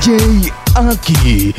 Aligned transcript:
DJ. 0.00 1.54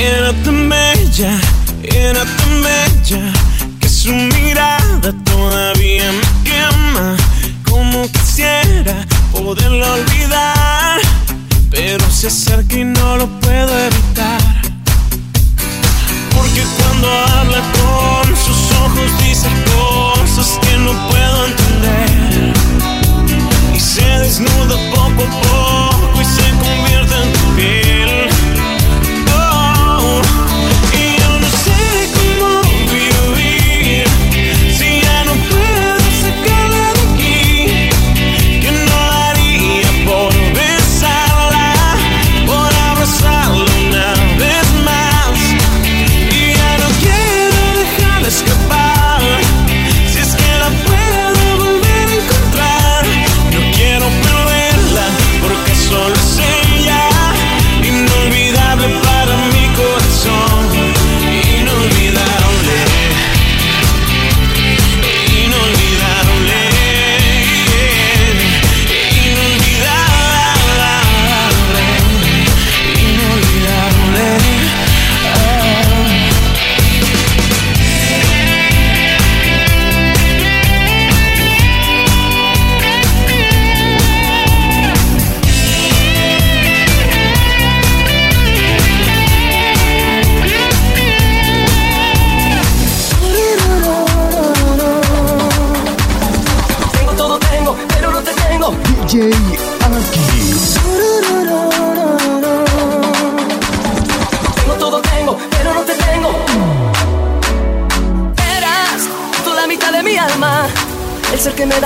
Era 0.00 0.32
era 1.82 2.24
tan 2.24 2.62
bella 2.62 3.32
que 3.80 3.88
su 3.88 4.12
mirada 4.12 5.12
todavía 5.24 6.10
me 6.12 6.26
quema. 6.44 7.16
Como 7.68 8.10
quisiera 8.10 9.06
poderlo 9.32 9.86
olvidar, 9.94 10.53
se 12.24 12.52
acerca 12.52 12.78
y 12.78 12.84
no 12.84 13.18
lo 13.18 13.26
puedo 13.40 13.78
evitar. 13.78 14.40
Porque 16.34 16.62
cuando 16.78 17.10
habla 17.10 17.60
con 17.72 18.34
sus 18.34 18.72
ojos 18.80 19.10
dice 19.22 19.53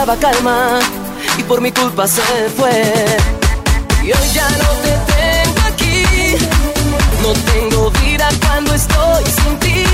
calma 0.07 0.79
y 1.37 1.43
por 1.43 1.61
mi 1.61 1.73
culpa 1.73 2.07
se 2.07 2.23
fue. 2.57 2.95
Y 4.03 4.13
hoy 4.13 4.29
ya 4.33 4.49
no 4.49 4.69
te 4.85 4.93
tengo 5.13 5.61
aquí, 5.67 6.37
no 7.21 7.33
tengo 7.53 7.91
vida 8.03 8.29
cuando 8.41 8.75
estoy 8.75 9.25
sin 9.25 9.59
ti. 9.59 9.85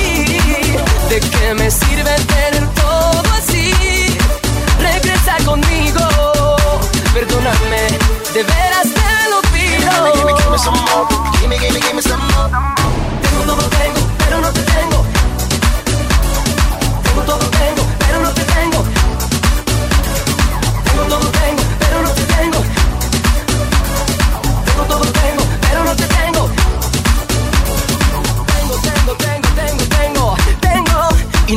¿De 1.08 1.20
qué 1.20 1.54
me 1.54 1.70
sirve 1.70 2.14
tener 2.26 2.68
todo 2.74 3.22
así? 3.38 3.72
Regresa 4.78 5.36
conmigo, 5.46 6.00
perdóname, 7.14 7.82
de 8.34 8.42
veras 8.42 8.88
te 8.98 9.30
lo 9.30 9.40
pido. 9.52 10.12
Tengo 10.12 10.34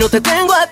Te 0.09 0.21
tengo 0.21 0.53
a 0.53 0.66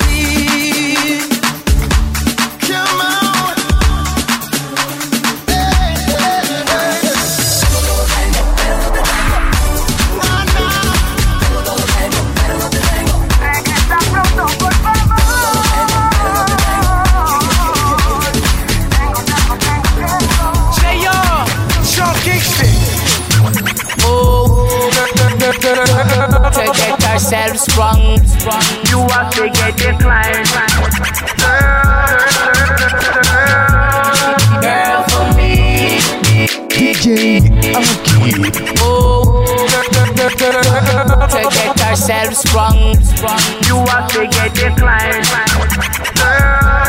get 27.36 27.50
ourselves 27.50 27.60
sprung. 27.60 28.02
You 28.90 29.00
have 29.12 29.30
to 29.36 29.50
get 29.50 29.76
declined. 29.76 30.48
Girl, 31.42 31.84
girl 34.64 35.04
for 35.12 35.28
me. 35.38 35.52
DJ 36.70 37.08
Aki. 37.76 38.32
Oh, 38.80 39.46
to 41.30 41.42
get 41.52 41.82
ourselves 41.82 42.38
sprung. 42.38 42.80
You 43.68 43.78
have 43.92 44.08
to 44.14 44.22
get 44.28 44.54
declined. 44.56 45.26
DJ 46.20 46.85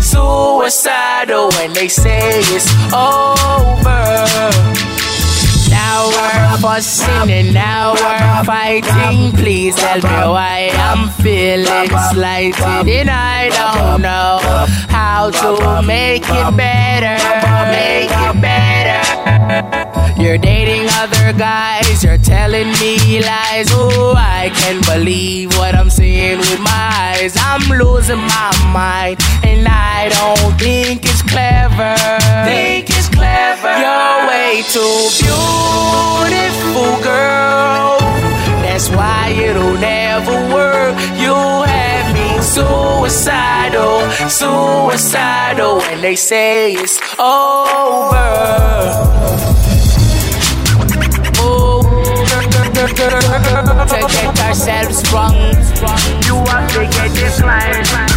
suicidal, 0.00 1.48
when 1.50 1.72
they 1.72 1.88
say 1.88 2.40
it's 2.56 2.68
over. 2.92 4.02
Now 5.70 6.08
we're 6.08 6.58
fussing 6.58 7.30
and 7.30 7.54
now 7.54 7.94
we're 7.94 8.44
fighting. 8.44 9.32
Please 9.32 9.74
tell 9.76 9.96
me 9.96 10.28
why 10.36 10.70
I'm 10.74 11.10
feeling 11.22 11.90
slighted 12.12 12.88
and 12.88 13.10
I 13.10 13.48
don't 13.48 14.02
know 14.02 14.38
how 14.88 15.30
to 15.30 15.82
make 15.86 16.24
it 16.24 16.56
better. 16.56 17.16
Make 17.72 18.10
it 18.10 18.40
better. 18.40 19.91
You're 20.22 20.38
dating 20.38 20.86
other 21.02 21.32
guys, 21.36 22.04
you're 22.04 22.16
telling 22.16 22.70
me 22.78 23.20
lies. 23.22 23.66
Oh, 23.72 24.14
I 24.16 24.52
can't 24.54 24.86
believe 24.86 25.50
what 25.58 25.74
I'm 25.74 25.90
seeing 25.90 26.38
with 26.38 26.60
my 26.60 26.70
eyes. 26.70 27.34
I'm 27.40 27.68
losing 27.76 28.20
my 28.20 28.52
mind, 28.72 29.18
and 29.42 29.66
I 29.66 30.10
don't 30.14 30.56
think 30.60 31.04
it's 31.04 31.22
clever. 31.22 31.96
Think 32.46 32.88
it's 32.88 33.08
clever. 33.08 33.74
You're 33.82 34.26
way 34.30 34.62
too 34.70 35.10
beautiful, 35.26 37.02
girl. 37.02 37.98
That's 38.62 38.88
why 38.90 39.34
it'll 39.36 39.74
never 39.74 40.38
work. 40.54 40.94
You 41.18 41.34
have 41.34 42.14
me 42.14 42.40
suicidal, 42.40 44.08
suicidal 44.30 45.78
when 45.78 46.00
they 46.00 46.14
say 46.14 46.74
it's 46.74 47.00
over. 47.18 48.52
To 53.12 53.18
get 53.18 54.40
ourselves 54.40 55.12
wrong. 55.12 55.34
You 56.24 56.36
have 56.46 56.72
to 56.72 56.80
get 56.96 57.10
this 57.10 57.42
line. 57.42 58.11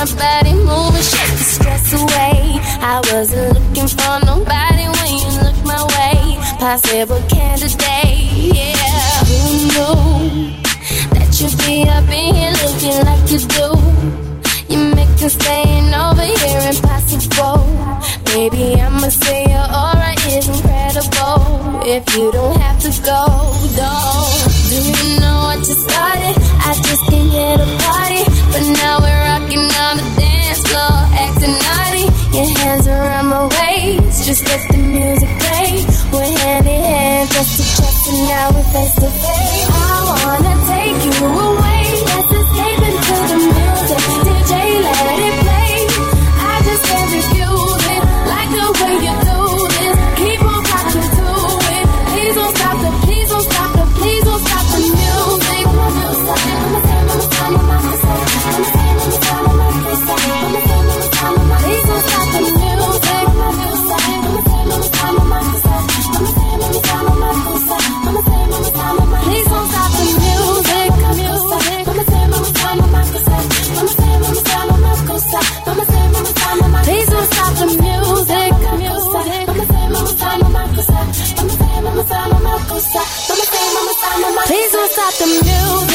my 0.00 0.06
body 0.16 0.54
moving, 0.54 1.02
shake 1.02 1.36
the 1.36 1.44
stress 1.44 1.92
away. 1.92 2.56
I 2.80 3.02
wasn't 3.12 3.52
looking 3.52 3.88
for 3.88 4.16
nobody 4.24 4.86
when 4.96 5.10
you 5.20 5.28
looked 5.44 5.64
my 5.64 5.82
way. 5.92 6.40
Possible 6.58 7.20
candidate, 7.28 7.76
yeah. 8.56 8.80
Who 9.28 9.36
knew 9.68 10.56
that 11.12 11.28
you'd 11.36 11.52
be 11.66 11.84
up 11.84 12.08
in 12.08 12.34
here 12.34 12.54
looking 12.64 12.98
like 13.04 13.24
you 13.28 13.40
do? 13.44 13.68
You 14.72 14.94
make 14.94 15.20
us 15.20 15.34
staying 15.34 15.92
over 15.92 16.24
here 16.24 16.62
impossible. 16.72 17.60
Baby, 18.24 18.80
I'ma 18.80 19.08
say 19.08 19.44
your 19.52 19.68
aura 19.68 20.12
is 20.32 20.48
incredible. 20.48 21.84
If 21.84 22.08
you 22.16 22.32
don't 22.32 22.49
got 85.10 85.18
the 85.18 85.26
new 85.42 85.89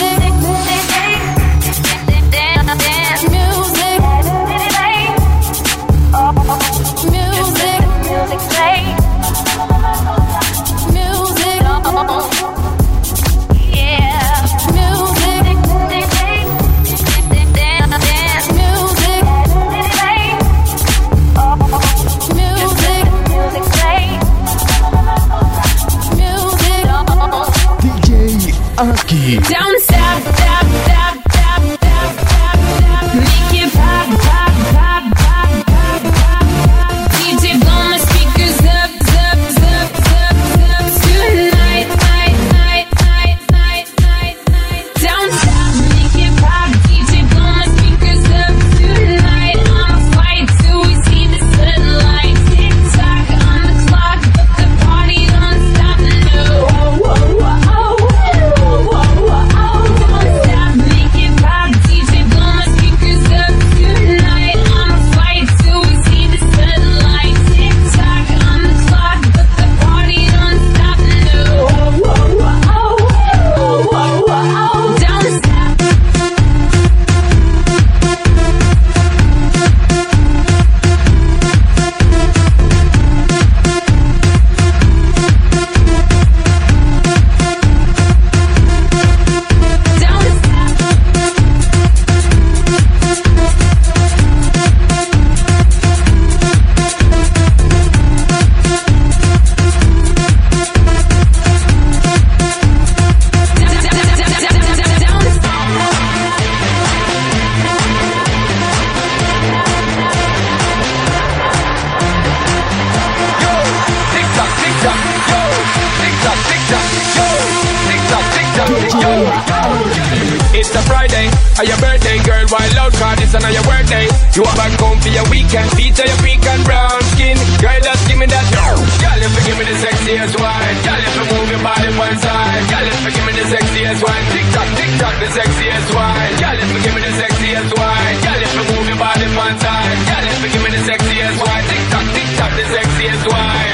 workday. 123.95 124.07
You 124.35 124.43
are 124.43 124.55
back 124.55 124.73
home 124.79 124.99
for 124.99 125.09
your 125.09 125.27
weekend. 125.31 125.69
Feature 125.75 126.05
your 126.05 126.19
peak 126.23 126.43
and 126.43 126.63
brown 126.63 126.99
skin. 127.15 127.37
Girl, 127.61 127.79
just 127.79 128.03
give 128.07 128.19
me 128.19 128.27
that. 128.27 128.45
Girl, 128.51 129.19
if 129.23 129.31
you 129.31 129.43
give 129.47 129.57
me 129.57 129.65
the 129.65 129.77
sexiest 129.79 130.35
wine. 130.35 130.75
Girl, 130.83 131.01
if 131.01 131.13
you 131.15 131.25
move 131.31 131.47
your 131.49 131.63
body 131.63 131.91
one 131.95 132.17
side. 132.19 132.63
Girl, 132.67 132.85
if 132.85 132.99
you 133.05 133.11
give 133.15 133.25
me 133.25 133.33
the 133.33 133.45
sexiest 133.47 134.01
wine. 134.03 134.25
Tick 134.31 134.47
tock, 134.51 134.69
tick 134.75 134.91
tock, 134.99 135.15
the 135.19 135.29
sexiest 135.31 135.89
wine. 135.95 136.33
Girl, 136.39 136.57
if 136.59 136.69
you 136.75 136.79
give 136.83 136.95
me 136.95 137.01
the 137.01 137.13
sexiest 137.15 137.71
wine. 137.79 138.15
Girl, 138.23 138.41
if 138.43 138.51
you 138.55 138.65
move 138.75 138.85
your 138.91 138.99
body 138.99 139.27
one 139.35 139.57
side. 139.59 139.97
Girl, 140.09 140.25
if 140.27 140.39
you 140.43 140.49
give 140.51 140.63
me 140.63 140.71
the 140.75 140.83
sexiest 140.83 141.37
wine. 141.39 141.65
Tick 141.69 141.83
tock, 141.91 142.05
tick 142.11 142.29
tock, 142.35 142.51
the 142.59 142.65
sexiest 142.75 143.25
wine. 143.31 143.64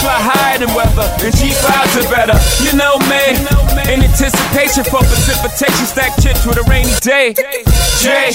Fly 0.00 0.16
higher 0.16 0.58
than 0.58 0.72
weather, 0.72 1.04
and 1.20 1.32
cheap 1.36 1.52
clouds 1.60 1.92
are 2.00 2.08
better. 2.08 2.36
You 2.64 2.72
know 2.72 2.96
me, 3.04 3.36
in 3.92 4.00
anticipation 4.00 4.84
for 4.88 5.04
precipitation, 5.04 5.84
stack 5.84 6.16
chips 6.20 6.48
with 6.48 6.56
a 6.56 6.64
rainy 6.64 6.96
day. 7.04 7.36
Jay, 8.00 8.32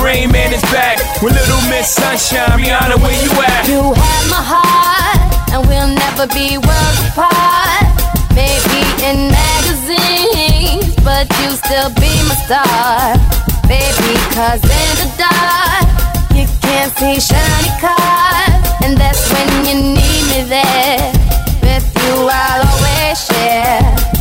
Rain 0.00 0.32
Man 0.32 0.56
is 0.56 0.64
back 0.72 0.96
with 1.20 1.36
Little 1.36 1.60
Miss 1.68 1.92
Sunshine. 1.92 2.56
Rihanna, 2.56 2.96
where 2.96 3.12
you 3.12 3.30
at? 3.44 3.68
You 3.68 3.92
have 3.92 4.26
my 4.32 4.40
heart, 4.40 5.20
and 5.52 5.60
we'll 5.68 5.92
never 5.92 6.24
be 6.32 6.56
worlds 6.56 7.00
apart. 7.12 7.84
Maybe 8.32 8.80
in 9.04 9.28
magazines, 9.28 10.96
but 11.04 11.28
you 11.44 11.52
still 11.60 11.92
be 12.00 12.12
my 12.24 12.36
star. 12.48 13.20
Baby, 13.68 14.16
cause 14.32 14.64
in 14.64 14.92
the 15.00 15.08
dark, 15.20 15.84
you 16.32 16.48
can't 16.64 16.92
see 16.96 17.20
shiny 17.20 17.72
cars. 17.80 18.55
And 18.86 18.96
that's 18.96 19.32
when 19.32 19.66
you 19.66 19.74
need 19.94 20.24
me 20.30 20.44
there. 20.44 21.12
With 21.60 21.90
you, 22.04 22.28
I'll 22.30 22.68
always 22.68 23.26
share. 23.26 24.15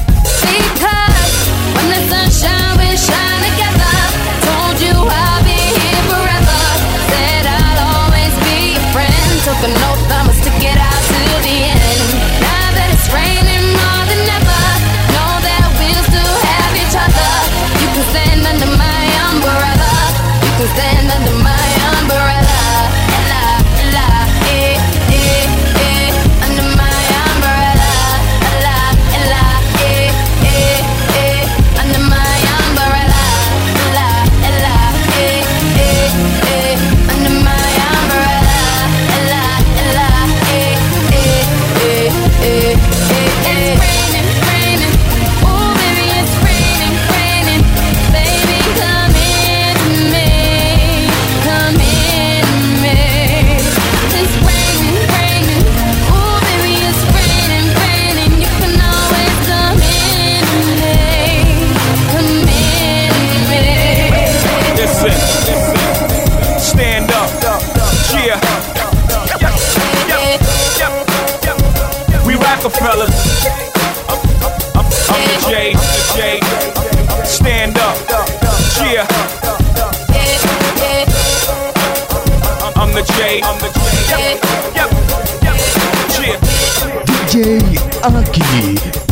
DJ 87.35 87.75
Aki. 88.01 89.04